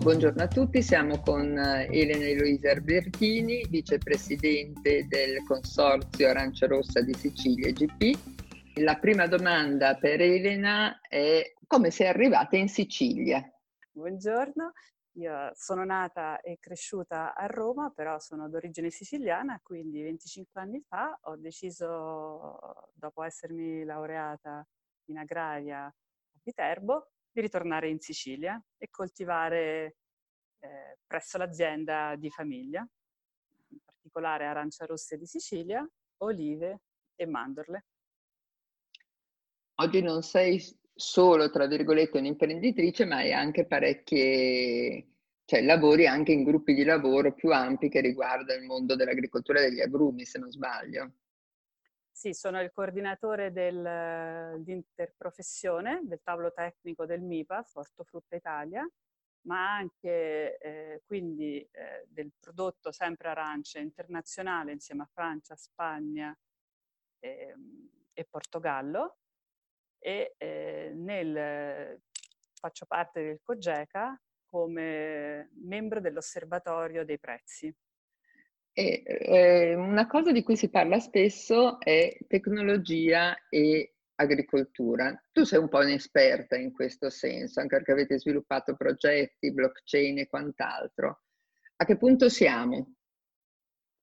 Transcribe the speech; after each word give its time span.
Buongiorno 0.00 0.42
a 0.42 0.48
tutti, 0.48 0.80
siamo 0.82 1.20
con 1.20 1.58
eh, 1.58 1.86
Elena 1.90 2.24
Eloisa 2.24 2.70
Albertini, 2.70 3.66
vicepresidente 3.68 5.06
del 5.06 5.44
Consorzio 5.44 6.26
Arancia 6.26 6.66
Rossa 6.66 7.02
di 7.02 7.12
Sicilia 7.12 7.70
GP. 7.70 8.78
La 8.80 8.96
prima 8.96 9.26
domanda 9.26 9.96
per 9.96 10.22
Elena 10.22 11.00
è 11.06 11.52
come 11.66 11.90
sei 11.90 12.06
arrivata 12.06 12.56
in 12.56 12.68
Sicilia? 12.68 13.44
Buongiorno, 13.90 14.72
io 15.18 15.50
sono 15.52 15.84
nata 15.84 16.40
e 16.40 16.56
cresciuta 16.58 17.34
a 17.34 17.44
Roma, 17.44 17.92
però 17.94 18.18
sono 18.18 18.48
d'origine 18.48 18.88
siciliana, 18.88 19.60
quindi 19.62 20.00
25 20.00 20.60
anni 20.62 20.82
fa 20.88 21.18
ho 21.24 21.36
deciso, 21.36 22.58
dopo 22.94 23.22
essermi 23.22 23.84
laureata 23.84 24.66
in 25.10 25.18
agraria 25.18 25.84
a 25.84 25.94
Viterbo, 26.42 27.10
di 27.32 27.40
ritornare 27.40 27.88
in 27.88 28.00
Sicilia 28.00 28.62
e 28.76 28.88
coltivare 28.90 29.96
eh, 30.60 30.98
presso 31.06 31.38
l'azienda 31.38 32.16
di 32.16 32.30
famiglia, 32.30 32.86
in 33.68 33.78
particolare 33.84 34.46
arancia 34.46 34.86
rosse 34.86 35.16
di 35.16 35.26
Sicilia, 35.26 35.88
olive 36.18 36.80
e 37.14 37.26
mandorle. 37.26 37.84
Oggi 39.76 40.02
non 40.02 40.22
sei 40.22 40.62
solo, 40.94 41.50
tra 41.50 41.66
virgolette, 41.66 42.18
un'imprenditrice, 42.18 43.06
ma 43.06 43.16
hai 43.16 43.32
anche 43.32 43.64
parecchie, 43.64 45.06
cioè 45.46 45.62
lavori 45.62 46.06
anche 46.06 46.32
in 46.32 46.44
gruppi 46.44 46.74
di 46.74 46.84
lavoro 46.84 47.32
più 47.32 47.50
ampi 47.52 47.88
che 47.88 48.00
riguardano 48.00 48.60
il 48.60 48.66
mondo 48.66 48.94
dell'agricoltura 48.96 49.60
e 49.60 49.70
degli 49.70 49.80
agrumi, 49.80 50.26
se 50.26 50.38
non 50.38 50.50
sbaglio. 50.50 51.12
Sì, 52.20 52.34
sono 52.34 52.60
il 52.60 52.70
coordinatore 52.70 53.50
dell'interprofessione 53.50 56.00
del 56.02 56.20
tavolo 56.22 56.52
tecnico 56.52 57.06
del 57.06 57.22
MIPA, 57.22 57.64
Ortofrutta 57.72 58.36
Italia, 58.36 58.86
ma 59.46 59.76
anche 59.76 60.58
eh, 60.58 61.00
quindi 61.06 61.66
eh, 61.70 62.04
del 62.08 62.30
prodotto 62.38 62.92
sempre 62.92 63.30
arancia 63.30 63.78
internazionale 63.78 64.72
insieme 64.72 65.04
a 65.04 65.10
Francia, 65.10 65.56
Spagna 65.56 66.38
eh, 67.20 67.54
e 68.12 68.24
Portogallo 68.26 69.16
e 69.98 70.34
eh, 70.36 70.92
nel, 70.94 72.02
faccio 72.52 72.84
parte 72.84 73.22
del 73.22 73.40
COGECA 73.42 74.20
come 74.44 75.48
membro 75.54 76.00
dell'osservatorio 76.00 77.02
dei 77.02 77.18
prezzi. 77.18 77.74
E, 78.80 79.02
eh, 79.04 79.74
una 79.74 80.06
cosa 80.06 80.32
di 80.32 80.42
cui 80.42 80.56
si 80.56 80.70
parla 80.70 80.98
spesso 81.00 81.78
è 81.80 82.16
tecnologia 82.26 83.36
e 83.50 83.96
agricoltura. 84.14 85.22
Tu 85.32 85.44
sei 85.44 85.58
un 85.58 85.68
po' 85.68 85.80
un'esperta 85.80 86.56
in 86.56 86.72
questo 86.72 87.10
senso, 87.10 87.60
anche 87.60 87.76
perché 87.76 87.92
avete 87.92 88.18
sviluppato 88.18 88.74
progetti, 88.76 89.52
blockchain 89.52 90.20
e 90.20 90.28
quant'altro. 90.28 91.24
A 91.76 91.84
che 91.84 91.98
punto 91.98 92.30
siamo? 92.30 92.94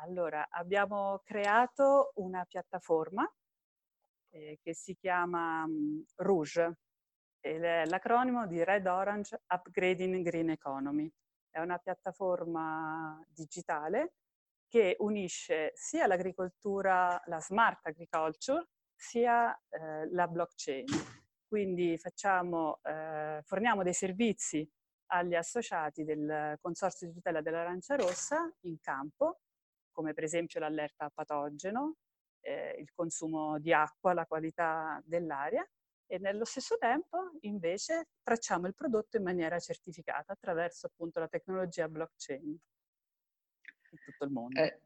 Allora, 0.00 0.48
abbiamo 0.48 1.20
creato 1.22 2.12
una 2.14 2.42
piattaforma 2.46 3.30
eh, 4.30 4.58
che 4.62 4.74
si 4.74 4.96
chiama 4.96 5.64
um, 5.64 6.02
Rouge, 6.16 6.78
l'acronimo 7.42 8.46
di 8.46 8.64
Red 8.64 8.86
Orange 8.86 9.42
Upgrading 9.48 10.24
Green 10.24 10.48
Economy. 10.48 11.12
È 11.50 11.60
una 11.60 11.76
piattaforma 11.76 13.22
digitale 13.28 14.14
che 14.72 14.96
unisce 15.00 15.72
sia 15.74 16.06
l'agricoltura, 16.06 17.20
la 17.26 17.40
smart 17.40 17.84
agriculture, 17.88 18.68
sia 18.94 19.54
eh, 19.68 20.08
la 20.10 20.26
blockchain. 20.26 20.86
Quindi 21.46 21.98
facciamo, 21.98 22.80
eh, 22.82 23.42
forniamo 23.44 23.82
dei 23.82 23.92
servizi 23.92 24.66
agli 25.08 25.34
associati 25.34 26.04
del 26.04 26.56
Consorzio 26.58 27.06
di 27.06 27.12
tutela 27.12 27.42
dell'arancia 27.42 27.96
rossa 27.96 28.50
in 28.60 28.80
campo, 28.80 29.40
come 29.90 30.14
per 30.14 30.24
esempio 30.24 30.58
l'allerta 30.58 31.04
a 31.04 31.10
patogeno, 31.12 31.96
eh, 32.40 32.74
il 32.78 32.90
consumo 32.94 33.58
di 33.58 33.74
acqua, 33.74 34.14
la 34.14 34.24
qualità 34.24 35.02
dell'aria 35.04 35.68
e 36.06 36.18
nello 36.18 36.46
stesso 36.46 36.78
tempo 36.78 37.32
invece 37.40 38.08
tracciamo 38.22 38.66
il 38.68 38.74
prodotto 38.74 39.18
in 39.18 39.22
maniera 39.22 39.58
certificata 39.58 40.32
attraverso 40.32 40.86
appunto 40.86 41.20
la 41.20 41.28
tecnologia 41.28 41.90
blockchain 41.90 42.42
in 42.42 42.56
tutto 43.98 44.24
il 44.24 44.30
mondo. 44.30 44.60
Eh, 44.60 44.80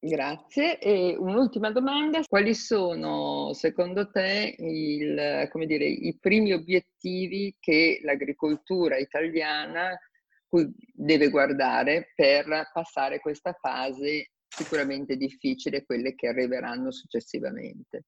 Grazie. 0.00 0.78
E 0.78 1.16
un'ultima 1.18 1.72
domanda, 1.72 2.22
quali 2.28 2.54
sono 2.54 3.52
secondo 3.52 4.08
te 4.10 4.54
il, 4.56 5.50
dire, 5.66 5.86
i 5.86 6.16
primi 6.20 6.52
obiettivi 6.52 7.56
che 7.58 7.98
l'agricoltura 8.04 8.96
italiana 8.96 9.98
deve 10.92 11.30
guardare 11.30 12.12
per 12.14 12.70
passare 12.72 13.18
questa 13.18 13.52
fase 13.54 14.30
sicuramente 14.46 15.16
difficile, 15.16 15.84
quelle 15.84 16.14
che 16.14 16.28
arriveranno 16.28 16.92
successivamente? 16.92 18.04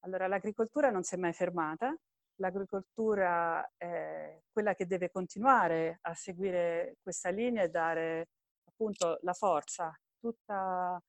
Allora, 0.00 0.26
l'agricoltura 0.26 0.90
non 0.90 1.02
si 1.02 1.16
è 1.16 1.18
mai 1.18 1.34
fermata, 1.34 1.94
l'agricoltura 2.36 3.72
è 3.76 4.40
quella 4.50 4.74
che 4.74 4.86
deve 4.86 5.10
continuare 5.10 5.98
a 6.00 6.14
seguire 6.14 6.96
questa 7.02 7.28
linea 7.28 7.64
e 7.64 7.68
dare 7.68 8.28
appunto 8.76 9.18
la 9.22 9.32
forza 9.32 9.98
tutta 10.20 11.00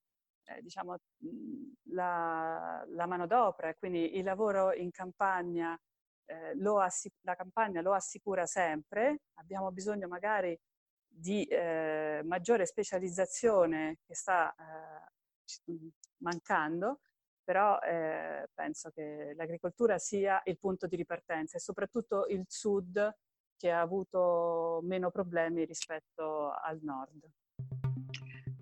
eh, 0.45 0.61
diciamo, 0.61 0.97
mhmm, 1.17 1.73
la, 1.94 2.83
la 2.89 3.05
manodopera, 3.05 3.73
quindi 3.75 4.17
il 4.17 4.23
lavoro 4.23 4.73
in 4.73 4.91
campagna, 4.91 5.78
eh, 6.25 6.53
assic- 6.81 7.16
la 7.22 7.35
campagna 7.35 7.81
lo 7.81 7.94
assicura 7.94 8.45
sempre, 8.45 9.22
abbiamo 9.35 9.72
bisogno 9.72 10.07
magari 10.07 10.57
di 11.05 11.44
eh, 11.45 12.22
maggiore 12.25 12.66
specializzazione 12.66 13.99
che 14.05 14.16
sta 14.16 14.53
eh, 14.55 15.72
mhmm, 15.72 15.89
mancando, 16.19 17.01
però 17.44 17.79
eh, 17.79 18.49
penso 18.53 18.89
che 18.91 19.34
l'agricoltura 19.35 19.97
sia 19.97 20.41
il 20.45 20.57
punto 20.59 20.88
di 20.88 20.95
ripartenza 20.95 21.57
e 21.57 21.59
soprattutto 21.61 22.25
il 22.28 22.44
sud 22.47 23.16
che 23.57 23.72
ha 23.72 23.81
avuto 23.81 24.79
meno 24.84 25.09
problemi 25.11 25.66
rispetto 25.66 26.51
al 26.51 26.79
nord. 26.81 27.28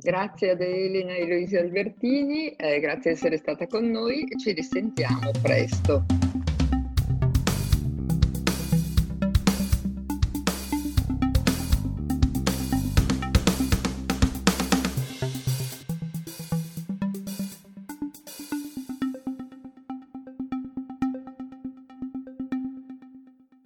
Grazie 0.05 0.51
ad 0.51 0.61
Elena 0.61 1.13
e 1.13 1.21
Eloise 1.21 1.57
Albertini, 1.57 2.49
eh, 2.49 2.79
grazie 2.79 3.09
di 3.09 3.17
essere 3.17 3.37
stata 3.37 3.65
con 3.65 3.89
noi 3.89 4.21
e 4.21 4.37
ci 4.37 4.51
risentiamo 4.51 5.31
presto. 5.41 6.05